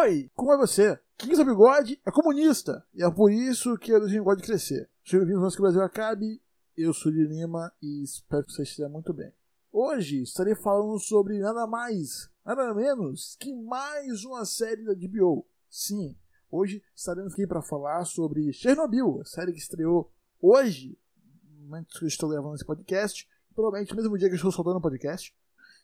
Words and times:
Oi, 0.00 0.30
como 0.32 0.52
é 0.52 0.56
você? 0.56 0.96
Quem 1.16 1.32
usa 1.32 1.44
bigode 1.44 2.00
é 2.06 2.10
comunista. 2.12 2.86
E 2.94 3.02
é 3.02 3.10
por 3.10 3.32
isso 3.32 3.76
que 3.78 3.90
eu 3.90 3.98
não 3.98 4.22
gosto 4.22 4.40
de 4.40 4.46
crescer. 4.46 4.88
Sejam 5.04 5.26
bem-vindos 5.26 5.42
antes 5.42 5.56
que 5.56 5.60
o 5.60 5.64
Brasil 5.64 5.82
acabe. 5.82 6.40
Eu 6.76 6.94
sou 6.94 7.10
de 7.10 7.24
Lima 7.24 7.72
e 7.82 8.04
espero 8.04 8.44
que 8.44 8.52
você 8.52 8.62
esteja 8.62 8.88
muito 8.88 9.12
bem. 9.12 9.32
Hoje 9.72 10.22
estarei 10.22 10.54
falando 10.54 11.00
sobre 11.00 11.40
nada 11.40 11.66
mais, 11.66 12.30
nada 12.44 12.72
menos 12.74 13.36
que 13.40 13.52
mais 13.52 14.22
uma 14.22 14.44
série 14.44 14.84
da 14.84 14.94
HBO. 14.94 15.44
Sim, 15.68 16.16
hoje 16.48 16.80
estaremos 16.94 17.32
aqui 17.32 17.44
para 17.44 17.60
falar 17.60 18.04
sobre 18.04 18.52
Chernobyl, 18.52 19.20
a 19.20 19.24
série 19.24 19.52
que 19.52 19.58
estreou 19.58 20.12
hoje, 20.40 20.96
no 21.42 21.64
momento 21.64 21.98
que 21.98 22.04
eu 22.04 22.08
estou 22.08 22.28
gravando 22.28 22.54
esse 22.54 22.64
podcast, 22.64 23.28
provavelmente 23.52 23.90
no 23.90 23.96
mesmo 23.96 24.16
dia 24.16 24.28
que 24.28 24.34
eu 24.34 24.36
estou 24.36 24.52
soltando 24.52 24.76
o 24.76 24.80
podcast, 24.80 25.36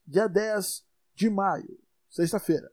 dia 0.07 0.29
10 0.29 0.87
de 1.17 1.29
maio, 1.29 1.81
sexta-feira. 2.09 2.71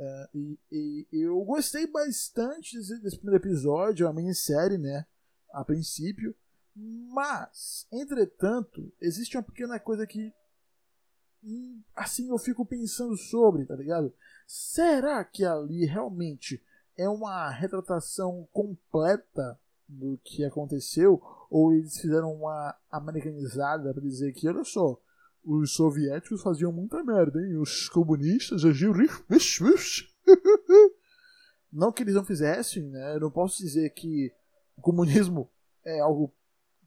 É, 0.00 0.28
e, 0.32 0.58
e, 0.70 1.06
eu 1.10 1.42
gostei 1.44 1.84
bastante 1.88 2.76
desse, 2.76 3.00
desse, 3.00 3.16
primeiro 3.16 3.42
episódio, 3.42 4.06
a 4.06 4.12
minissérie, 4.12 4.78
né? 4.78 5.04
A 5.52 5.64
princípio. 5.64 6.34
Mas, 6.76 7.84
entretanto, 7.90 8.92
existe 9.00 9.36
uma 9.36 9.42
pequena 9.42 9.80
coisa 9.80 10.06
que. 10.06 10.32
Hum, 11.42 11.82
assim 11.96 12.28
eu 12.28 12.38
fico 12.38 12.64
pensando 12.64 13.16
sobre, 13.16 13.64
tá 13.64 13.74
ligado? 13.74 14.14
Será 14.46 15.24
que 15.24 15.44
ali 15.44 15.84
realmente 15.84 16.62
é 16.96 17.08
uma 17.08 17.50
retratação 17.50 18.48
completa 18.52 19.58
do 19.88 20.16
que 20.22 20.44
aconteceu? 20.44 21.20
Ou 21.50 21.72
eles 21.72 21.98
fizeram 22.00 22.32
uma 22.32 22.76
americanizada 22.88 23.92
para 23.92 24.02
dizer 24.02 24.32
que, 24.32 24.48
olha 24.48 24.62
só, 24.62 25.00
os 25.44 25.74
soviéticos 25.74 26.42
faziam 26.42 26.72
muita 26.72 27.02
merda, 27.02 27.40
hein? 27.40 27.58
Os 27.58 27.88
comunistas 27.88 28.64
agiam. 28.64 28.94
Não 31.72 31.92
que 31.92 32.02
eles 32.02 32.14
não 32.14 32.24
fizessem, 32.24 32.88
né? 32.88 33.14
Eu 33.14 33.20
não 33.20 33.30
posso 33.30 33.58
dizer 33.58 33.90
que 33.90 34.32
o 34.74 34.80
comunismo 34.80 35.50
é 35.84 36.00
algo, 36.00 36.34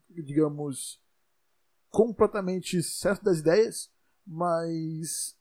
digamos, 0.10 1.00
completamente 1.92 2.82
certo 2.82 3.24
das 3.24 3.38
ideias, 3.38 3.92
mas, 4.26 5.38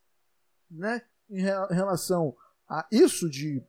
né? 0.69 1.01
Em 1.27 1.41
relação 1.41 2.37
a 2.69 2.87
isso 2.91 3.27
de 3.27 3.65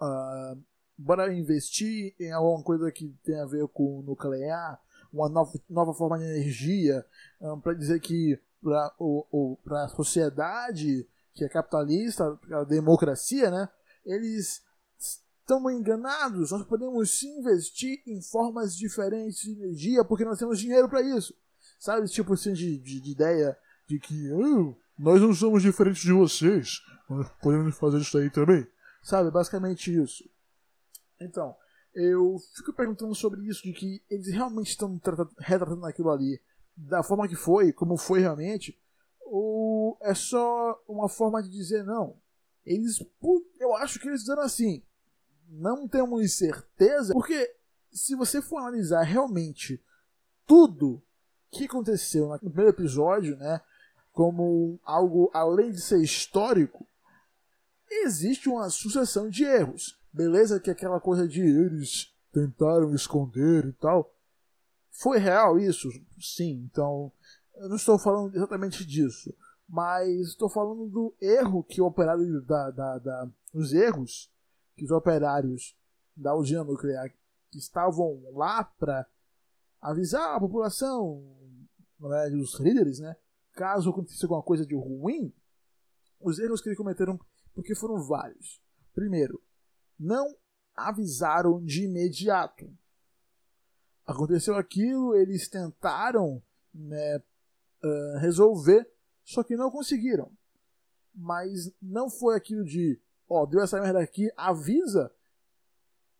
uh, 0.00 0.60
bora 0.96 1.32
investir 1.32 2.16
em 2.18 2.32
alguma 2.32 2.64
coisa 2.64 2.90
que 2.90 3.16
tem 3.22 3.40
a 3.40 3.46
ver 3.46 3.68
com 3.68 4.02
nuclear, 4.02 4.82
uma 5.12 5.28
nova, 5.28 5.52
nova 5.68 5.94
forma 5.94 6.18
de 6.18 6.24
energia, 6.24 7.04
um, 7.40 7.60
para 7.60 7.74
dizer 7.74 8.00
que 8.00 8.40
para 8.62 9.84
a 9.84 9.88
sociedade 9.88 11.06
que 11.34 11.44
é 11.44 11.48
capitalista, 11.48 12.38
a 12.52 12.64
democracia, 12.64 13.50
né? 13.50 13.68
Eles 14.04 14.62
estão 14.98 15.70
enganados. 15.70 16.50
Nós 16.50 16.66
podemos 16.66 17.18
sim 17.18 17.38
investir 17.38 18.02
em 18.06 18.20
formas 18.20 18.76
diferentes 18.76 19.40
de 19.40 19.52
energia 19.52 20.04
porque 20.04 20.24
nós 20.24 20.38
temos 20.38 20.58
dinheiro 20.58 20.88
para 20.88 21.00
isso. 21.00 21.34
Sabe, 21.78 22.08
tipo 22.08 22.32
assim 22.34 22.52
de, 22.52 22.78
de, 22.78 23.00
de 23.00 23.10
ideia 23.12 23.56
de 23.86 24.00
que 24.00 24.32
oh, 24.32 24.76
nós 24.98 25.20
não 25.20 25.32
somos 25.32 25.62
diferentes 25.62 26.02
de 26.02 26.12
vocês, 26.12 26.80
nós 27.08 27.28
podemos 27.40 27.76
fazer 27.78 27.98
isso 27.98 28.18
aí 28.18 28.28
também. 28.28 28.66
Sabe, 29.02 29.30
basicamente 29.30 29.94
isso. 29.94 30.28
Então, 31.20 31.56
eu 31.94 32.36
fico 32.54 32.72
perguntando 32.72 33.14
sobre 33.14 33.42
isso, 33.48 33.62
de 33.62 33.72
que 33.72 34.02
eles 34.10 34.28
realmente 34.28 34.70
estão 34.70 35.00
retratando 35.38 35.86
aquilo 35.86 36.10
ali 36.10 36.40
da 36.78 37.02
forma 37.02 37.26
que 37.26 37.34
foi, 37.34 37.72
como 37.72 37.96
foi 37.96 38.20
realmente, 38.20 38.78
ou 39.20 39.98
é 40.00 40.14
só 40.14 40.80
uma 40.86 41.08
forma 41.08 41.42
de 41.42 41.50
dizer 41.50 41.84
não? 41.84 42.16
Eles, 42.64 43.04
eu 43.58 43.74
acho 43.74 43.98
que 43.98 44.08
eles 44.08 44.20
fizeram 44.20 44.42
assim. 44.42 44.82
Não 45.48 45.88
temos 45.88 46.32
certeza, 46.36 47.12
porque 47.14 47.54
se 47.90 48.14
você 48.14 48.40
for 48.40 48.58
analisar 48.58 49.02
realmente 49.02 49.82
tudo 50.46 51.02
que 51.50 51.64
aconteceu 51.64 52.28
no 52.28 52.38
primeiro 52.38 52.70
episódio, 52.70 53.36
né, 53.36 53.60
como 54.12 54.78
algo 54.84 55.30
além 55.32 55.72
de 55.72 55.80
ser 55.80 56.00
histórico, 56.00 56.86
existe 57.90 58.48
uma 58.48 58.68
sucessão 58.70 59.28
de 59.28 59.44
erros. 59.44 59.98
Beleza 60.12 60.60
que 60.60 60.70
aquela 60.70 61.00
coisa 61.00 61.26
de 61.26 61.40
eles 61.40 62.14
tentaram 62.32 62.94
esconder 62.94 63.64
e 63.64 63.72
tal, 63.72 64.12
foi 64.98 65.18
real 65.18 65.58
isso? 65.58 65.88
Sim, 66.18 66.68
então 66.70 67.12
eu 67.54 67.68
não 67.68 67.76
estou 67.76 67.98
falando 67.98 68.34
exatamente 68.34 68.84
disso, 68.84 69.32
mas 69.68 70.28
estou 70.28 70.48
falando 70.48 70.88
do 70.88 71.14
erro 71.20 71.62
que 71.62 71.80
o 71.80 71.86
operário 71.86 72.42
da, 72.42 72.70
da, 72.70 72.98
da 72.98 73.30
os 73.54 73.72
erros 73.72 74.30
que 74.76 74.84
os 74.84 74.90
operários 74.90 75.76
da 76.16 76.34
usina 76.34 76.64
nuclear 76.64 77.10
que 77.50 77.58
estavam 77.58 78.20
lá 78.32 78.64
para 78.64 79.06
avisar 79.80 80.34
a 80.34 80.40
população, 80.40 81.24
né, 82.00 82.28
os 82.30 82.58
líderes, 82.58 82.98
né, 82.98 83.16
caso 83.52 83.90
acontecesse 83.90 84.24
alguma 84.24 84.42
coisa 84.42 84.66
de 84.66 84.74
ruim, 84.74 85.32
os 86.20 86.38
erros 86.38 86.60
que 86.60 86.68
eles 86.68 86.78
cometeram, 86.78 87.18
porque 87.54 87.74
foram 87.74 88.02
vários. 88.02 88.60
Primeiro, 88.94 89.40
não 89.98 90.36
avisaram 90.74 91.64
de 91.64 91.84
imediato 91.84 92.68
aconteceu 94.08 94.56
aquilo, 94.56 95.14
eles 95.14 95.48
tentaram 95.48 96.42
né, 96.72 97.22
uh, 97.84 98.18
resolver, 98.18 98.90
só 99.22 99.42
que 99.42 99.54
não 99.54 99.70
conseguiram. 99.70 100.32
Mas 101.14 101.70
não 101.80 102.08
foi 102.08 102.34
aquilo 102.34 102.64
de, 102.64 102.98
ó, 103.28 103.44
deu 103.44 103.60
essa 103.60 103.78
merda 103.78 104.00
aqui, 104.00 104.32
avisa, 104.34 105.12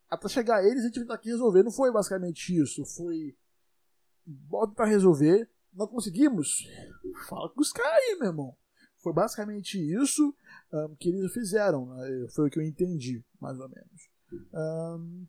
até 0.07 0.27
chegar 0.27 0.63
eles 0.63 0.83
a 0.83 0.87
gente 0.87 1.03
vai 1.03 1.15
aqui 1.15 1.29
resolver. 1.29 1.63
Não 1.63 1.71
foi 1.71 1.91
basicamente 1.91 2.55
isso, 2.55 2.85
foi, 2.85 3.35
bota 4.23 4.75
pra 4.75 4.85
resolver, 4.85 5.49
não 5.73 5.87
conseguimos, 5.87 6.67
fala 7.27 7.49
com 7.49 7.59
os 7.59 7.71
caras 7.71 8.03
aí, 8.03 8.17
meu 8.19 8.27
irmão. 8.27 8.55
Foi 8.99 9.13
basicamente 9.13 9.79
isso 9.79 10.35
um, 10.71 10.95
que 10.95 11.09
eles 11.09 11.33
fizeram, 11.33 11.87
né? 11.87 12.27
foi 12.35 12.47
o 12.47 12.51
que 12.51 12.59
eu 12.59 12.63
entendi, 12.63 13.25
mais 13.39 13.59
ou 13.59 13.69
menos. 13.69 14.09
Um, 14.53 15.25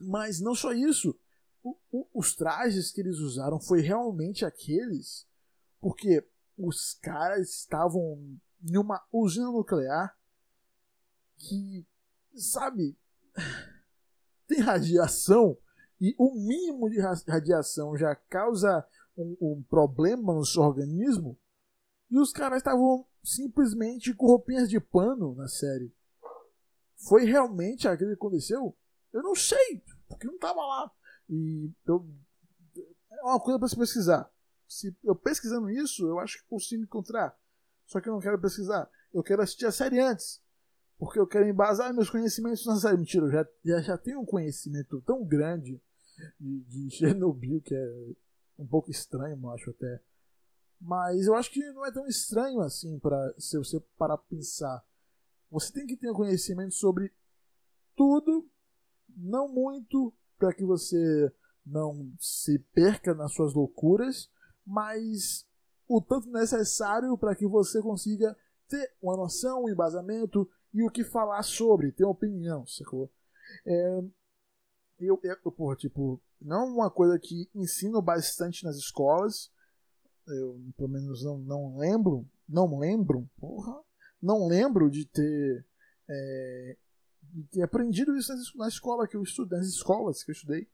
mas 0.00 0.40
não 0.40 0.54
só 0.54 0.72
isso, 0.72 1.16
o, 1.62 1.76
o, 1.92 2.06
os 2.14 2.34
trajes 2.34 2.90
que 2.90 3.00
eles 3.00 3.18
usaram 3.18 3.60
foi 3.60 3.80
realmente 3.80 4.44
aqueles 4.44 5.26
porque 5.80 6.26
os 6.56 6.94
caras 6.94 7.48
estavam 7.50 8.38
em 8.62 8.76
uma 8.76 9.02
usina 9.12 9.50
nuclear 9.50 10.16
que, 11.36 11.86
sabe, 12.34 12.96
tem 14.46 14.60
radiação 14.60 15.56
e 16.00 16.14
o 16.18 16.34
mínimo 16.34 16.88
de 16.90 16.98
radiação 17.28 17.96
já 17.96 18.14
causa 18.14 18.86
um, 19.16 19.36
um 19.40 19.62
problema 19.62 20.34
no 20.34 20.44
seu 20.44 20.62
organismo 20.62 21.38
e 22.10 22.18
os 22.18 22.32
caras 22.32 22.58
estavam 22.58 23.06
simplesmente 23.22 24.12
com 24.14 24.26
roupinhas 24.26 24.68
de 24.68 24.80
pano 24.80 25.34
na 25.34 25.48
série. 25.48 25.94
Foi 27.08 27.24
realmente 27.24 27.86
aquilo 27.86 28.10
que 28.10 28.16
aconteceu? 28.16 28.76
Eu 29.12 29.22
não 29.22 29.34
sei, 29.34 29.82
porque 30.08 30.26
não 30.26 30.34
estava 30.34 30.60
lá. 30.60 30.92
E 31.30 31.70
eu, 31.86 32.04
é 33.12 33.22
uma 33.22 33.40
coisa 33.40 33.58
para 33.58 33.68
se 33.68 33.76
pesquisar. 33.76 34.28
Se 34.66 34.96
eu 35.04 35.14
pesquisando 35.14 35.70
isso, 35.70 36.06
eu 36.06 36.18
acho 36.18 36.38
que 36.38 36.48
consigo 36.48 36.82
encontrar. 36.82 37.36
Só 37.86 38.00
que 38.00 38.08
eu 38.08 38.12
não 38.12 38.20
quero 38.20 38.40
pesquisar. 38.40 38.90
Eu 39.14 39.22
quero 39.22 39.40
assistir 39.40 39.66
a 39.66 39.72
série 39.72 40.00
antes. 40.00 40.42
Porque 40.98 41.18
eu 41.18 41.26
quero 41.26 41.48
embasar 41.48 41.94
meus 41.94 42.10
conhecimentos 42.10 42.66
na 42.66 42.76
série. 42.76 42.98
Mentira, 42.98 43.26
eu 43.26 43.30
já, 43.30 43.48
já, 43.64 43.80
já 43.80 43.98
tenho 43.98 44.20
um 44.20 44.26
conhecimento 44.26 45.00
tão 45.02 45.24
grande 45.24 45.80
de, 46.38 46.60
de 46.64 46.90
Chernobyl 46.96 47.60
que 47.62 47.74
é 47.74 48.14
um 48.58 48.66
pouco 48.66 48.90
estranho, 48.90 49.38
eu 49.40 49.50
acho 49.50 49.70
até. 49.70 50.02
Mas 50.80 51.26
eu 51.26 51.34
acho 51.34 51.50
que 51.50 51.60
não 51.72 51.86
é 51.86 51.92
tão 51.92 52.06
estranho 52.06 52.60
assim 52.60 52.98
para 52.98 53.34
se 53.38 53.56
você 53.56 53.80
parar 53.96 54.16
pra 54.18 54.26
pensar. 54.28 54.84
Você 55.50 55.72
tem 55.72 55.86
que 55.86 55.96
ter 55.96 56.10
um 56.10 56.14
conhecimento 56.14 56.74
sobre 56.74 57.12
tudo, 57.96 58.48
não 59.16 59.48
muito, 59.48 60.14
para 60.40 60.54
que 60.54 60.64
você 60.64 61.32
não 61.64 62.10
se 62.18 62.58
perca 62.72 63.14
nas 63.14 63.32
suas 63.34 63.54
loucuras, 63.54 64.30
mas 64.66 65.46
o 65.86 66.00
tanto 66.00 66.30
necessário 66.30 67.16
para 67.18 67.36
que 67.36 67.46
você 67.46 67.82
consiga 67.82 68.34
ter 68.66 68.92
uma 69.02 69.16
noção, 69.16 69.64
um 69.64 69.68
embasamento 69.68 70.48
e 70.72 70.82
o 70.82 70.90
que 70.90 71.04
falar 71.04 71.42
sobre, 71.42 71.92
ter 71.92 72.04
uma 72.04 72.12
opinião, 72.12 72.66
sacou? 72.66 73.12
É, 73.66 74.02
eu, 74.98 75.20
eu, 75.22 75.52
porra, 75.52 75.76
tipo, 75.76 76.20
não 76.40 76.60
é 76.62 76.70
uma 76.70 76.90
coisa 76.90 77.18
que 77.18 77.50
ensino 77.54 78.00
bastante 78.00 78.64
nas 78.64 78.76
escolas, 78.76 79.50
eu 80.26 80.58
pelo 80.76 80.88
menos 80.88 81.22
não, 81.22 81.38
não 81.38 81.76
lembro, 81.76 82.26
não 82.48 82.78
lembro, 82.78 83.28
porra, 83.38 83.82
não 84.22 84.46
lembro 84.46 84.88
de 84.90 85.04
ter 85.06 85.66
é, 86.08 86.76
e 87.52 87.62
aprendido 87.62 88.16
isso 88.16 88.32
na 88.56 88.68
escola 88.68 89.06
que 89.06 89.16
eu 89.16 89.22
estudei, 89.22 89.58
nas 89.58 89.68
escolas 89.68 90.22
que 90.22 90.30
eu 90.30 90.34
estudei, 90.34 90.68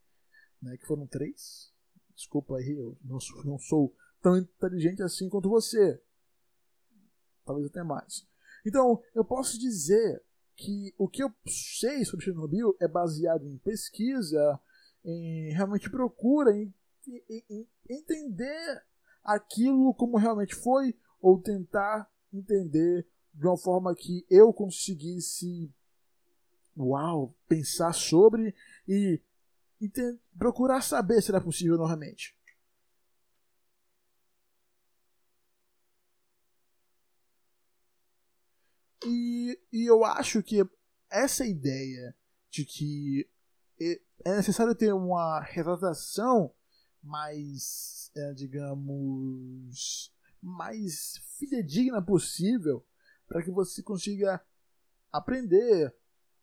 né, 0.60 0.76
que 0.76 0.86
foram 0.86 1.06
três. 1.06 1.72
Desculpa 2.14 2.56
aí, 2.56 2.70
eu 2.70 2.96
não 3.04 3.20
sou, 3.20 3.44
não 3.44 3.58
sou 3.58 3.94
tão 4.22 4.36
inteligente 4.36 5.02
assim 5.02 5.28
quanto 5.28 5.48
você. 5.48 6.02
Talvez 7.44 7.68
até 7.68 7.82
mais. 7.82 8.26
Então, 8.64 9.02
eu 9.14 9.24
posso 9.24 9.58
dizer 9.58 10.22
que 10.56 10.94
o 10.98 11.08
que 11.08 11.22
eu 11.22 11.32
sei 11.46 12.04
sobre 12.04 12.24
Chernobyl 12.24 12.74
é 12.80 12.88
baseado 12.88 13.46
em 13.46 13.58
pesquisa, 13.58 14.58
em 15.04 15.52
realmente 15.52 15.90
procura, 15.90 16.50
em, 16.56 16.74
em, 17.06 17.44
em 17.50 17.68
entender 17.88 18.82
aquilo 19.22 19.94
como 19.94 20.16
realmente 20.16 20.54
foi, 20.54 20.98
ou 21.20 21.40
tentar 21.40 22.10
entender 22.32 23.06
de 23.32 23.46
uma 23.46 23.58
forma 23.58 23.94
que 23.94 24.26
eu 24.30 24.52
conseguisse 24.52 25.70
uau, 26.76 27.34
pensar 27.48 27.92
sobre 27.92 28.54
e, 28.86 29.20
e 29.80 29.90
procurar 30.38 30.82
saber 30.82 31.22
se 31.22 31.30
era 31.30 31.40
possível 31.40 31.76
novamente. 31.76 32.36
E, 39.04 39.58
e 39.72 39.88
eu 39.88 40.04
acho 40.04 40.42
que 40.42 40.68
essa 41.10 41.46
ideia 41.46 42.14
de 42.50 42.64
que 42.64 43.28
é 44.24 44.36
necessário 44.36 44.74
ter 44.74 44.92
uma 44.92 45.40
retratação 45.40 46.52
mais, 47.02 48.10
é, 48.16 48.32
digamos, 48.32 50.12
mais 50.42 51.18
fidedigna 51.38 52.02
possível 52.02 52.84
para 53.28 53.42
que 53.42 53.50
você 53.50 53.82
consiga 53.82 54.44
aprender, 55.12 55.94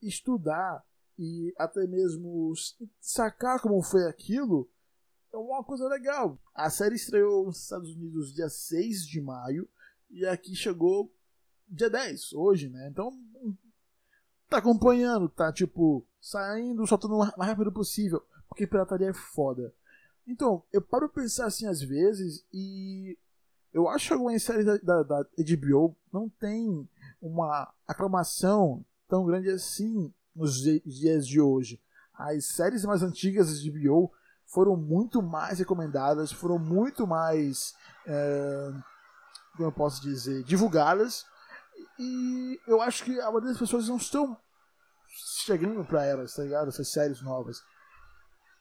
estudar 0.08 0.84
e 1.18 1.54
até 1.58 1.86
mesmo 1.86 2.54
sacar 3.00 3.62
como 3.62 3.82
foi 3.82 4.08
aquilo 4.08 4.70
é 5.32 5.38
uma 5.38 5.64
coisa 5.64 5.88
legal. 5.88 6.40
A 6.54 6.70
série 6.70 6.96
estreou 6.96 7.46
nos 7.46 7.64
Estados 7.64 7.96
Unidos 7.96 8.34
dia 8.34 8.50
6 8.50 9.06
de 9.08 9.20
maio 9.20 9.68
e 10.10 10.26
aqui 10.26 10.56
chegou 10.56 11.12
dia 11.68 11.90
10, 11.90 12.34
hoje, 12.34 12.70
né? 12.70 12.88
Então, 12.90 13.12
tá 14.48 14.60
acompanhando, 14.60 15.28
tá 15.28 15.52
tipo, 15.52 16.06
saindo, 16.22 16.86
soltando 16.86 17.16
o 17.16 17.18
mais 17.18 17.34
rápido 17.38 17.72
possível, 17.72 18.24
porque 18.48 18.68
pirataria 18.68 19.10
é 19.10 19.14
foda. 19.14 19.74
Então, 20.28 20.64
eu 20.72 20.82
paro 20.82 21.10
pensar 21.10 21.48
assim 21.48 21.66
às 21.66 21.82
vezes 21.82 22.46
e 22.54 23.18
eu 23.74 23.90
acho 23.90 24.08
que 24.08 24.14
algumas 24.14 24.44
séries 24.44 24.66
da, 24.66 24.78
da, 24.78 25.04
da 25.04 25.24
HBO 25.24 25.98
não 26.12 26.30
tem 26.30 26.88
uma 27.20 27.74
aclamação 27.88 28.86
tão 29.14 29.24
grande 29.24 29.48
assim 29.52 30.12
nos 30.36 30.56
dias 30.56 31.28
de 31.28 31.40
hoje. 31.40 31.80
As 32.16 32.46
séries 32.46 32.84
mais 32.84 33.04
antigas 33.04 33.62
da 33.62 33.72
HBO 33.72 34.12
foram 34.48 34.76
muito 34.76 35.22
mais 35.22 35.60
recomendadas, 35.60 36.32
foram 36.32 36.58
muito 36.58 37.06
mais, 37.06 37.76
é, 38.08 38.72
como 39.56 39.68
eu 39.68 39.72
posso 39.72 40.02
dizer, 40.02 40.44
divulgadas 40.46 41.28
e 42.00 42.60
eu 42.66 42.82
acho 42.82 43.04
que 43.04 43.20
a 43.20 43.26
maioria 43.26 43.50
das 43.50 43.60
pessoas 43.60 43.88
não 43.88 43.98
estão 43.98 44.36
chegando 45.46 45.86
para 45.86 46.04
elas, 46.04 46.34
tá 46.34 46.42
ligado? 46.42 46.70
Essas 46.70 46.92
séries 46.92 47.22
novas. 47.22 47.62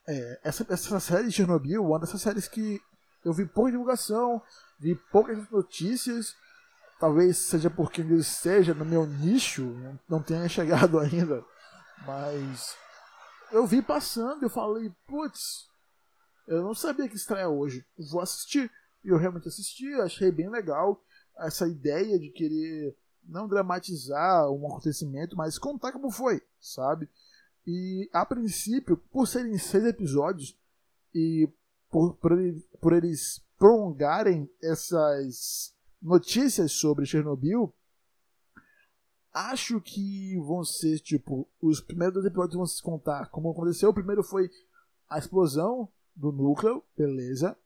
É, 0.06 0.40
essa, 0.44 0.66
essa 0.68 1.00
série 1.00 1.28
de 1.28 1.32
Chernobyl, 1.32 1.82
uma 1.82 1.98
dessas 1.98 2.20
séries 2.20 2.46
que 2.46 2.78
eu 3.24 3.32
vi 3.32 3.46
pouca 3.46 3.70
divulgação, 3.70 4.42
vi 4.78 4.96
poucas 5.10 5.48
notícias. 5.48 6.36
Talvez 7.02 7.36
seja 7.36 7.68
porque 7.68 8.00
ele 8.00 8.14
esteja 8.14 8.72
no 8.72 8.84
meu 8.84 9.04
nicho, 9.04 9.74
não 10.08 10.22
tenha 10.22 10.48
chegado 10.48 11.00
ainda. 11.02 11.44
Mas 12.06 12.76
eu 13.50 13.66
vi 13.66 13.82
passando 13.82 14.44
eu 14.44 14.48
falei, 14.48 14.88
putz, 15.04 15.68
eu 16.46 16.62
não 16.62 16.76
sabia 16.76 17.08
que 17.08 17.16
estreia 17.16 17.48
hoje. 17.48 17.84
Vou 17.98 18.20
assistir. 18.20 18.70
E 19.02 19.08
eu 19.08 19.16
realmente 19.16 19.48
assisti, 19.48 19.92
achei 19.94 20.30
bem 20.30 20.48
legal 20.48 21.02
essa 21.38 21.66
ideia 21.66 22.20
de 22.20 22.30
querer 22.30 22.96
não 23.24 23.48
dramatizar 23.48 24.48
um 24.52 24.64
acontecimento, 24.68 25.36
mas 25.36 25.58
contar 25.58 25.90
como 25.90 26.08
foi, 26.08 26.40
sabe? 26.60 27.08
E 27.66 28.08
a 28.12 28.24
princípio, 28.24 28.96
por 28.96 29.26
serem 29.26 29.58
seis 29.58 29.86
episódios 29.86 30.56
e 31.12 31.48
por, 31.90 32.14
por, 32.14 32.30
por 32.80 32.92
eles 32.92 33.42
prolongarem 33.58 34.48
essas 34.62 35.71
notícias 36.02 36.72
sobre 36.72 37.06
Chernobyl, 37.06 37.72
acho 39.32 39.80
que 39.80 40.36
vão 40.40 40.64
ser 40.64 40.98
tipo 40.98 41.48
os 41.60 41.80
primeiros 41.80 42.14
dois 42.14 42.26
episódios 42.26 42.56
vão 42.56 42.66
se 42.66 42.82
contar 42.82 43.30
como 43.30 43.50
aconteceu. 43.50 43.90
O 43.90 43.94
primeiro 43.94 44.22
foi 44.22 44.50
a 45.08 45.18
explosão 45.18 45.88
do 46.14 46.32
núcleo, 46.32 46.82
beleza. 46.96 47.56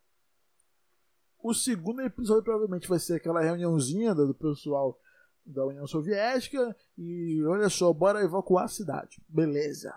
O 1.42 1.54
segundo 1.54 2.02
episódio 2.02 2.42
provavelmente 2.42 2.88
vai 2.88 2.98
ser 2.98 3.14
aquela 3.14 3.40
reuniãozinha 3.40 4.14
do 4.14 4.34
pessoal 4.34 4.98
da 5.44 5.64
União 5.64 5.86
Soviética 5.86 6.76
e 6.98 7.42
olha 7.44 7.68
só, 7.68 7.92
bora 7.92 8.22
evacuar 8.22 8.64
a 8.64 8.68
cidade. 8.68 9.22
Beleza. 9.28 9.90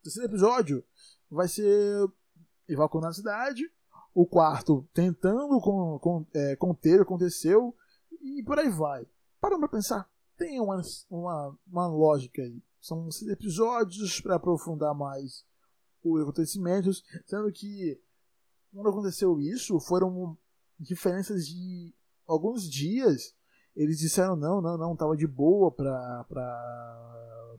O 0.00 0.02
terceiro 0.04 0.28
episódio 0.28 0.84
vai 1.30 1.48
ser 1.48 2.06
evacuando 2.68 3.06
a 3.06 3.12
cidade. 3.12 3.70
O 4.12 4.26
quarto 4.26 4.86
tentando 4.92 5.60
com, 5.60 5.98
com, 6.00 6.26
é, 6.34 6.56
conter 6.56 6.94
o 6.94 6.96
que 6.96 7.02
aconteceu 7.02 7.74
e 8.20 8.42
por 8.42 8.58
aí 8.58 8.68
vai. 8.68 9.06
Parando 9.40 9.60
pra 9.60 9.68
pensar, 9.68 10.08
tem 10.36 10.60
uma, 10.60 10.80
uma, 11.08 11.58
uma 11.66 11.86
lógica 11.86 12.42
aí. 12.42 12.62
São 12.80 13.08
episódios 13.30 14.20
para 14.20 14.36
aprofundar 14.36 14.94
mais 14.94 15.44
os 16.02 16.22
acontecimentos, 16.22 17.02
sendo 17.26 17.52
que 17.52 18.00
quando 18.72 18.88
aconteceu 18.88 19.40
isso 19.40 19.78
foram 19.80 20.36
diferenças 20.78 21.46
de 21.46 21.94
alguns 22.26 22.68
dias 22.68 23.34
eles 23.76 23.98
disseram 23.98 24.36
não, 24.36 24.60
não, 24.60 24.76
não, 24.76 24.96
tava 24.96 25.16
de 25.16 25.26
boa 25.26 25.70
para 25.70 26.24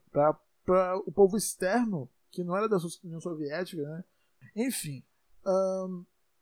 para 0.09 0.39
para 0.63 0.97
o 1.05 1.11
povo 1.11 1.37
externo 1.37 2.09
que 2.29 2.43
não 2.43 2.55
era 2.55 2.69
da 2.69 2.77
União 3.03 3.19
Soviética, 3.19 3.81
né? 3.81 4.03
Enfim, 4.55 5.03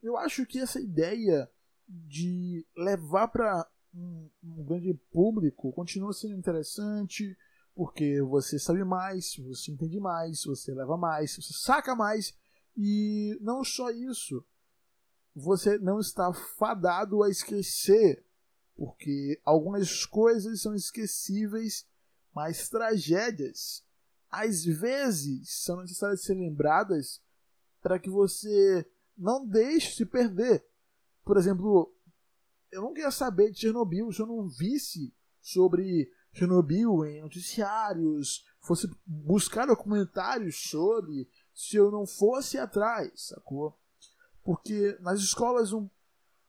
eu 0.03 0.17
acho 0.17 0.45
que 0.45 0.59
essa 0.59 0.79
ideia 0.79 1.49
de 1.87 2.65
levar 2.77 3.27
para 3.29 3.67
um, 3.93 4.29
um, 4.43 4.63
grande 4.63 4.93
público 5.11 5.71
continua 5.73 6.13
sendo 6.13 6.35
interessante 6.35 7.37
porque 7.75 8.21
você 8.21 8.59
sabe 8.59 8.83
mais, 8.83 9.35
você 9.37 9.71
entende 9.71 9.99
mais, 9.99 10.43
você 10.43 10.73
leva 10.73 10.97
mais, 10.97 11.35
você 11.35 11.53
saca 11.53 11.95
mais 11.95 12.35
e 12.75 13.37
não 13.41 13.63
só 13.63 13.89
isso, 13.89 14.45
você 15.35 15.77
não 15.79 15.99
está 15.99 16.33
fadado 16.33 17.23
a 17.23 17.29
esquecer 17.29 18.23
porque 18.75 19.39
algumas 19.43 20.05
coisas 20.05 20.61
são 20.61 20.73
esquecíveis, 20.73 21.85
mas 22.33 22.69
tragédias 22.69 23.83
às 24.31 24.63
vezes 24.63 25.63
são 25.63 25.81
necessárias 25.81 26.21
ser 26.23 26.35
lembradas 26.35 27.21
para 27.81 27.99
que 27.99 28.09
você 28.09 28.89
não 29.17 29.45
deixe 29.45 29.95
se 29.95 30.05
perder. 30.05 30.63
Por 31.25 31.37
exemplo, 31.37 31.93
eu 32.71 32.81
não 32.81 32.93
queria 32.93 33.11
saber 33.11 33.51
de 33.51 33.59
Chernobyl 33.59 34.11
se 34.11 34.21
eu 34.21 34.27
não 34.27 34.47
visse 34.47 35.13
sobre 35.41 36.11
Chernobyl 36.33 37.05
em 37.05 37.21
noticiários, 37.21 38.45
fosse 38.61 38.89
buscar 39.05 39.65
documentários 39.65 40.69
sobre, 40.69 41.27
se 41.53 41.75
eu 41.77 41.91
não 41.91 42.05
fosse 42.05 42.57
atrás, 42.57 43.27
sacou? 43.27 43.77
Porque 44.43 44.97
nas 45.01 45.19
escolas 45.19 45.73
um, 45.73 45.89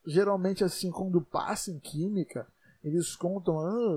geralmente 0.06 0.64
assim, 0.64 0.90
quando 0.90 1.20
passa 1.20 1.70
em 1.70 1.78
química, 1.78 2.46
eles 2.82 3.14
contam, 3.16 3.58
ah, 3.58 3.96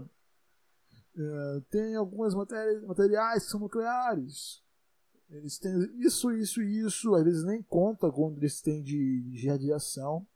uh, 1.18 1.62
tem 1.70 1.96
algumas 1.96 2.34
matérias, 2.34 2.84
materiais 2.84 3.46
que 3.46 3.52
são 3.52 3.60
nucleares. 3.60 4.62
Eles 5.30 5.58
têm 5.58 5.74
isso, 6.00 6.32
isso 6.32 6.62
e 6.62 6.86
isso, 6.86 7.16
às 7.16 7.24
vezes 7.24 7.44
nem 7.44 7.62
conta 7.64 8.12
quando 8.12 8.38
eles 8.38 8.62
têm 8.62 8.84
de, 8.84 9.22
de 9.32 9.48
radiação. 9.48 10.28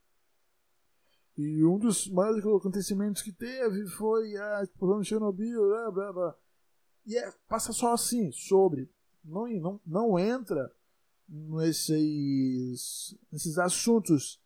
E 1.38 1.64
um 1.64 1.78
dos 1.78 2.08
maiores 2.08 2.44
acontecimentos 2.44 3.22
que 3.22 3.32
teve 3.32 3.86
foi 3.86 4.36
a 4.36 4.62
explosão 4.62 5.00
de 5.00 5.08
Chernobyl, 5.08 5.68
blá, 5.68 5.90
blá, 5.90 6.12
blá. 6.12 6.34
E 7.06 7.16
é, 7.16 7.32
passa 7.48 7.72
só 7.72 7.94
assim, 7.94 8.30
sobre. 8.32 8.90
Não, 9.24 9.46
não, 9.46 9.80
não 9.86 10.18
entra 10.18 10.70
nesses, 11.28 13.16
nesses 13.30 13.56
assuntos 13.56 14.40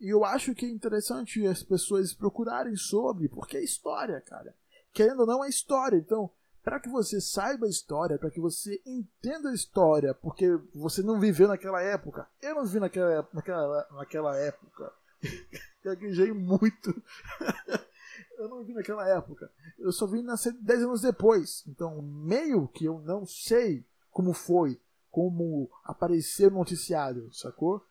e 0.00 0.10
eu 0.10 0.24
acho 0.24 0.54
que 0.54 0.64
é 0.64 0.68
interessante 0.68 1.44
as 1.46 1.62
pessoas 1.62 2.14
procurarem 2.14 2.76
sobre, 2.76 3.28
porque 3.28 3.56
é 3.56 3.64
história, 3.64 4.20
cara. 4.20 4.54
Querendo 4.92 5.20
ou 5.20 5.26
não, 5.26 5.44
é 5.44 5.48
história. 5.48 5.96
Então, 5.96 6.30
para 6.62 6.78
que 6.78 6.88
você 6.88 7.20
saiba 7.20 7.66
a 7.66 7.70
história, 7.70 8.18
para 8.18 8.30
que 8.30 8.40
você 8.40 8.80
entenda 8.86 9.50
a 9.50 9.54
história, 9.54 10.14
porque 10.14 10.46
você 10.72 11.02
não 11.02 11.18
viveu 11.18 11.48
naquela 11.48 11.82
época. 11.82 12.28
Eu 12.40 12.54
não 12.54 12.64
vivi 12.64 12.78
naquela, 12.78 13.28
naquela, 13.32 13.88
naquela 13.90 14.36
época. 14.36 14.92
Gaguejei 15.88 16.32
muito. 16.32 17.02
eu 18.38 18.48
não 18.48 18.64
vi 18.64 18.72
naquela 18.72 19.08
época. 19.08 19.50
Eu 19.78 19.92
só 19.92 20.06
vim 20.06 20.22
nascer 20.22 20.52
10 20.52 20.82
anos 20.84 21.00
depois. 21.02 21.64
Então, 21.66 22.00
meio 22.02 22.68
que 22.68 22.84
eu 22.84 23.00
não 23.00 23.26
sei 23.26 23.84
como 24.10 24.32
foi, 24.32 24.80
como 25.10 25.70
aparecer 25.84 26.50
no 26.50 26.58
noticiário, 26.58 27.32
sacou? 27.32 27.84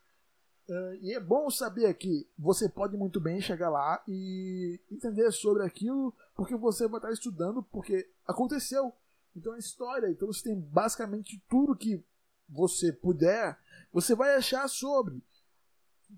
Uh, 0.68 0.94
e 1.00 1.14
é 1.14 1.20
bom 1.20 1.48
saber 1.48 1.92
que 1.94 2.28
você 2.38 2.68
pode 2.68 2.94
muito 2.94 3.18
bem 3.18 3.40
chegar 3.40 3.70
lá 3.70 4.02
e 4.06 4.78
entender 4.90 5.30
sobre 5.32 5.64
aquilo, 5.64 6.14
porque 6.36 6.54
você 6.54 6.86
vai 6.86 6.98
estar 6.98 7.10
estudando, 7.10 7.62
porque 7.62 8.06
aconteceu. 8.26 8.92
Então 9.34 9.54
é 9.54 9.58
história. 9.58 10.10
Então 10.10 10.28
você 10.28 10.44
tem 10.44 10.60
basicamente 10.60 11.42
tudo 11.48 11.76
que 11.76 12.04
você 12.46 12.92
puder, 12.92 13.58
você 13.92 14.14
vai 14.14 14.34
achar 14.36 14.68
sobre. 14.68 15.22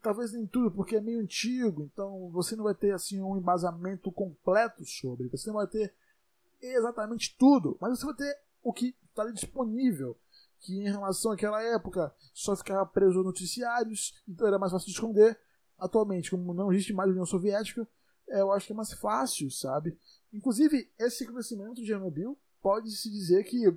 Talvez 0.02 0.32
nem 0.32 0.46
tudo, 0.46 0.70
porque 0.70 0.96
é 0.96 1.00
meio 1.00 1.20
antigo, 1.20 1.90
então 1.92 2.30
você 2.30 2.54
não 2.54 2.64
vai 2.64 2.74
ter 2.74 2.92
assim 2.92 3.20
um 3.20 3.36
embasamento 3.36 4.10
completo 4.12 4.84
sobre. 4.84 5.28
Você 5.28 5.48
não 5.48 5.56
vai 5.56 5.66
ter 5.66 5.92
exatamente 6.62 7.36
tudo, 7.36 7.76
mas 7.80 7.98
você 7.98 8.06
vai 8.06 8.14
ter 8.14 8.38
o 8.62 8.72
que 8.72 8.94
está 9.08 9.24
disponível. 9.30 10.16
Que 10.60 10.78
em 10.78 10.90
relação 10.90 11.32
àquela 11.32 11.62
época 11.62 12.14
só 12.34 12.54
ficava 12.54 12.84
preso 12.86 13.20
a 13.20 13.24
noticiários, 13.24 14.22
então 14.28 14.46
era 14.46 14.58
mais 14.58 14.72
fácil 14.72 14.86
de 14.86 14.92
esconder. 14.92 15.38
Atualmente, 15.78 16.30
como 16.30 16.52
não 16.52 16.70
existe 16.72 16.92
mais 16.92 17.10
União 17.10 17.24
Soviética, 17.24 17.88
é, 18.28 18.40
eu 18.42 18.52
acho 18.52 18.66
que 18.66 18.72
é 18.72 18.76
mais 18.76 18.92
fácil, 18.92 19.50
sabe? 19.50 19.98
Inclusive, 20.32 20.90
esse 20.98 21.26
crescimento 21.26 21.76
de 21.76 21.86
Chernobyl 21.86 22.38
pode-se 22.62 23.10
dizer 23.10 23.44
que 23.44 23.74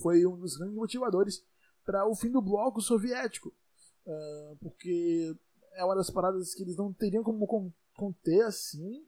foi 0.00 0.26
um 0.26 0.38
dos 0.38 0.56
grandes 0.56 0.76
motivadores 0.76 1.44
para 1.84 2.06
o 2.06 2.14
fim 2.14 2.30
do 2.30 2.42
bloco 2.42 2.80
soviético. 2.80 3.52
Uh, 4.06 4.56
porque 4.60 5.36
é 5.74 5.84
uma 5.84 5.96
das 5.96 6.10
paradas 6.10 6.54
que 6.54 6.62
eles 6.62 6.76
não 6.76 6.92
teriam 6.92 7.24
como 7.24 7.74
conter 7.94 8.42
assim. 8.44 9.04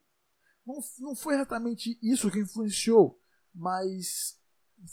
Não, 0.66 0.78
não 0.98 1.14
foi 1.14 1.34
exatamente 1.34 1.98
isso 2.02 2.30
que 2.30 2.40
influenciou, 2.40 3.18
mas 3.54 4.38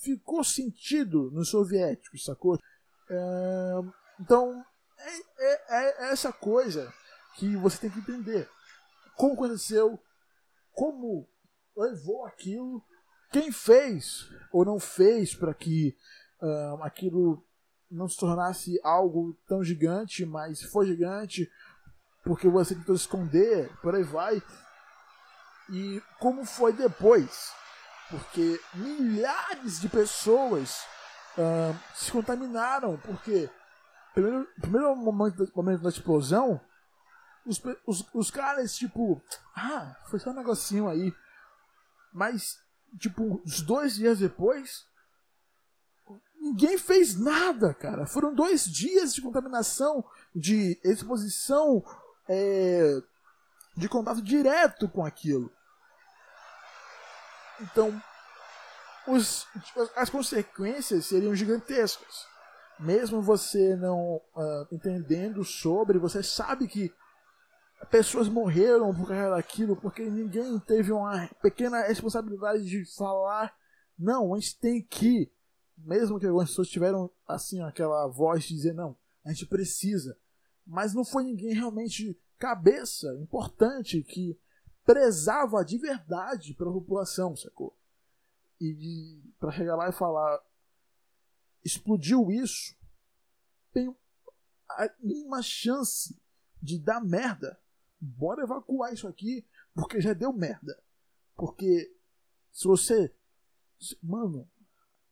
ficou 0.02 0.44
sentido 0.44 1.30
nos 1.32 1.50
soviéticos, 1.50 2.24
sacou? 2.24 2.56
Uh, 2.56 3.94
então, 4.20 4.66
é, 4.98 5.18
é, 5.48 6.06
é 6.08 6.12
essa 6.12 6.32
coisa 6.32 6.94
que 7.36 7.56
você 7.58 7.78
tem 7.80 7.90
que 7.90 8.00
entender. 8.00 8.50
Como 9.16 9.34
aconteceu, 9.34 10.00
como 10.72 11.28
levou 11.76 12.26
aquilo, 12.26 12.84
quem 13.32 13.52
fez 13.52 14.30
ou 14.52 14.64
não 14.64 14.80
fez 14.80 15.36
para 15.36 15.54
que 15.54 15.96
uh, 16.42 16.82
aquilo 16.84 17.46
não 17.90 18.08
se 18.08 18.18
tornasse 18.18 18.80
algo 18.84 19.38
tão 19.48 19.64
gigante, 19.64 20.26
mas 20.26 20.62
foi 20.64 20.88
gigante 20.88 21.50
porque 22.24 22.50
você 22.50 22.74
tentou 22.74 22.96
esconder, 22.96 23.70
por 23.82 23.96
aí 23.96 24.04
vai. 24.04 24.42
E 25.70 26.02
como 26.20 26.46
foi 26.46 26.74
depois? 26.74 27.52
Porque 28.10 28.60
milhares 28.74 29.80
de 29.80 29.88
pessoas 29.88 30.84
uh, 31.38 31.78
se 31.96 32.12
contaminaram, 32.12 32.98
porque 32.98 33.50
primeiro, 34.14 34.48
primeiro 34.60 34.96
momento, 34.96 35.52
momento 35.56 35.82
da 35.84 35.90
explosão, 35.90 36.60
os, 37.46 37.62
os, 37.86 38.06
os 38.14 38.32
caras, 38.32 38.76
tipo, 38.76 39.22
ah, 39.56 39.96
foi 40.10 40.20
só 40.20 40.32
um 40.32 40.36
negocinho 40.36 40.90
aí. 40.90 41.14
Mas, 42.12 42.58
tipo, 43.00 43.42
uns 43.46 43.62
dois 43.62 43.96
dias 43.96 44.20
depois, 44.20 44.86
ninguém 46.46 46.78
fez 46.78 47.20
nada, 47.20 47.74
cara. 47.74 48.06
Foram 48.06 48.34
dois 48.34 48.66
dias 48.66 49.14
de 49.14 49.22
contaminação, 49.22 50.06
de 50.34 50.80
exposição, 50.84 51.84
é, 52.30 53.02
de 53.76 53.90
contato 53.90 54.22
direto 54.22 54.88
com 54.88 55.04
aquilo. 55.04 55.52
Então, 57.60 58.00
os, 59.08 59.48
as 59.96 60.10
consequências 60.10 61.08
seriam 61.08 61.36
gigantescas. 61.36 62.28
Mesmo 62.80 63.22
você 63.22 63.76
não 63.76 64.18
uh, 64.36 64.68
entendendo 64.72 65.44
sobre, 65.44 65.98
você 65.98 66.22
sabe 66.22 66.68
que 66.68 66.94
pessoas 67.90 68.28
morreram 68.28 68.94
por 68.94 69.08
causa 69.08 69.32
daquilo, 69.32 69.76
porque 69.76 70.04
ninguém 70.04 70.60
teve 70.60 70.92
uma 70.92 71.28
pequena 71.42 71.84
responsabilidade 71.84 72.66
de 72.66 72.84
falar, 72.96 73.54
não, 73.98 74.34
a 74.34 74.40
gente 74.40 74.60
tem 74.60 74.82
que, 74.82 75.32
mesmo 75.78 76.20
que 76.20 76.26
algumas 76.26 76.50
pessoas 76.50 76.70
tiveram 76.70 77.10
assim 77.28 77.62
aquela 77.62 78.08
voz 78.08 78.44
de 78.44 78.56
dizer 78.56 78.74
não, 78.74 78.98
a 79.24 79.30
gente 79.32 79.46
precisa, 79.46 80.18
mas 80.66 80.94
não 80.94 81.04
foi 81.04 81.24
ninguém 81.24 81.54
realmente 81.54 82.20
cabeça 82.38 83.08
importante 83.20 84.04
que 84.04 84.40
prezava 84.86 85.64
de 85.64 85.78
verdade 85.78 86.54
pela 86.54 86.72
população, 86.72 87.36
sacou? 87.36 87.78
E 88.60 89.22
para 89.40 89.52
chegar 89.52 89.76
lá 89.76 89.90
e 89.90 89.94
falar 89.94 90.42
explodiu 91.64 92.32
isso, 92.32 92.76
tem 93.74 93.94
a 94.70 94.90
mínima 95.00 95.42
chance 95.42 96.16
de 96.62 96.80
dar 96.80 97.02
merda 97.02 97.60
bora 98.06 98.44
evacuar 98.44 98.94
isso 98.94 99.08
aqui, 99.08 99.46
porque 99.74 100.00
já 100.00 100.14
deu 100.14 100.32
merda. 100.32 100.82
Porque 101.36 101.94
se 102.52 102.68
você. 102.68 103.14
Mano, 104.02 104.50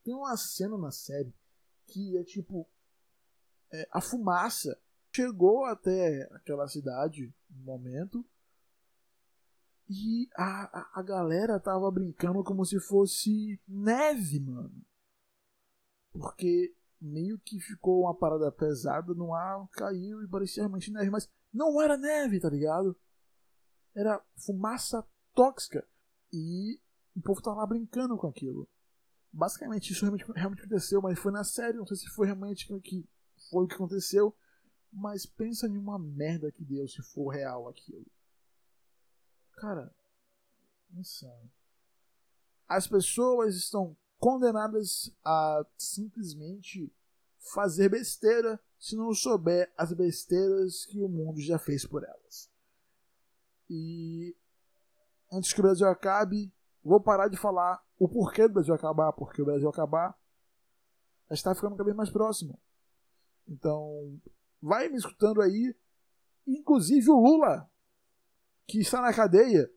tem 0.04 0.14
uma 0.14 0.36
cena 0.38 0.78
na 0.78 0.92
série 0.92 1.34
que 1.88 2.18
é 2.18 2.24
tipo. 2.24 2.68
É, 3.72 3.88
a 3.92 4.02
fumaça 4.02 4.80
chegou 5.14 5.66
até 5.66 6.24
aquela 6.34 6.68
cidade 6.68 7.34
no 7.50 7.64
momento. 7.64 8.26
E 9.90 10.30
a, 10.36 10.80
a, 10.80 11.00
a 11.00 11.04
galera 11.04 11.60
tava 11.60 11.90
brincando 11.92 12.44
como 12.44 12.66
se 12.66 12.80
fosse 12.80 13.60
neve, 13.68 14.40
mano. 14.40 14.86
Porque 16.12 16.76
meio 17.02 17.38
que 17.40 17.60
ficou 17.60 18.04
uma 18.04 18.16
parada 18.16 18.52
pesada 18.52 19.14
no 19.14 19.34
ar, 19.34 19.68
caiu 19.72 20.24
e 20.24 20.28
parecia 20.28 20.64
realmente 20.64 20.92
neve, 20.92 21.10
mas 21.10 21.30
não 21.52 21.82
era 21.82 21.98
neve, 21.98 22.40
tá 22.40 22.50
ligado? 22.50 22.98
Era 23.94 24.24
fumaça 24.38 25.06
tóxica. 25.34 25.86
E 26.32 26.80
o 27.16 27.22
povo 27.22 27.42
tava 27.42 27.58
lá 27.58 27.68
brincando 27.68 28.18
com 28.18 28.28
aquilo. 28.28 28.68
Basicamente, 29.34 29.92
isso 29.92 30.06
realmente, 30.06 30.32
realmente 30.32 30.60
aconteceu, 30.60 31.02
mas 31.02 31.18
foi 31.18 31.32
na 31.32 31.44
série. 31.44 31.78
Não 31.78 31.88
sei 31.88 31.98
se 31.98 32.08
foi 32.10 32.28
realmente 32.28 32.68
que 32.82 33.04
foi 33.50 33.66
o 33.66 33.68
que 33.68 33.74
aconteceu. 33.74 34.36
Mas 34.92 35.26
pensa 35.26 35.68
em 35.68 35.76
uma 35.76 35.98
merda 35.98 36.52
que 36.52 36.64
deu 36.64 36.88
se 36.88 37.02
for 37.02 37.30
real 37.30 37.68
aquilo. 37.68 38.06
Cara, 39.54 39.92
insano. 40.94 41.52
As 42.68 42.88
pessoas 42.88 43.56
estão 43.56 43.98
condenadas 44.20 45.12
a 45.26 45.66
simplesmente 45.78 46.94
fazer 47.40 47.90
besteira 47.90 48.60
se 48.80 48.96
não 48.96 49.14
souber 49.14 49.74
as 49.76 49.92
besteiras 49.94 50.86
que 50.86 51.02
o 51.02 51.10
mundo 51.10 51.42
já 51.42 51.58
fez 51.58 51.86
por 51.86 52.04
elas. 52.04 52.50
E 53.70 54.36
antes 55.32 55.52
que 55.54 55.60
o 55.60 55.64
Brasil 55.64 55.88
acabe, 55.88 56.54
vou 56.84 57.00
parar 57.00 57.28
de 57.28 57.38
falar 57.38 57.82
o 57.98 58.08
porquê 58.08 58.48
do 58.48 58.56
Brasil 58.56 58.74
acabar, 58.74 59.14
porque 59.14 59.42
o 59.42 59.46
Brasil 59.46 59.70
acabar 59.70 60.16
está 61.32 61.56
ficando 61.56 61.76
cada 61.76 61.84
vez 61.84 61.96
mais 61.96 62.10
próximo. 62.10 62.60
Então, 63.48 64.20
vai 64.62 64.90
me 64.90 64.98
escutando 64.98 65.42
aí. 65.42 65.76
Inclusive 66.46 67.10
o 67.10 67.20
Lula, 67.20 67.70
que 68.68 68.80
está 68.80 69.02
na 69.02 69.14
cadeia, 69.14 69.70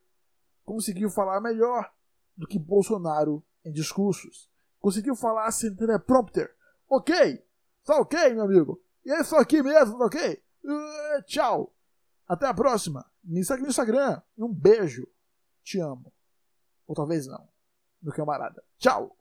conseguiu 0.64 1.10
falar 1.10 1.40
melhor 1.40 1.92
do 2.36 2.46
que 2.46 2.58
Bolsonaro 2.58 3.44
em 3.64 3.72
discursos. 3.72 4.50
Conseguiu 4.80 5.14
falar 5.14 5.50
sem 5.52 5.74
teleprompter. 5.74 6.54
Ok, 6.88 7.44
tá 7.84 8.00
ok, 8.00 8.34
meu 8.34 8.44
amigo. 8.44 8.82
E 9.04 9.12
é 9.12 9.20
isso 9.20 9.36
aqui 9.36 9.62
mesmo, 9.62 9.98
tá 9.98 10.06
ok? 10.06 10.42
Uh, 10.64 11.22
tchau. 11.26 11.72
Até 12.26 12.46
a 12.46 12.54
próxima. 12.54 13.08
Me 13.22 13.44
segue 13.44 13.62
no 13.62 13.68
Instagram. 13.68 14.20
Um 14.36 14.52
beijo. 14.52 15.06
Te 15.62 15.80
amo. 15.80 16.12
Ou 16.86 16.94
talvez 16.94 17.26
não. 17.26 17.48
Meu 18.02 18.12
camarada. 18.12 18.62
Tchau. 18.78 19.16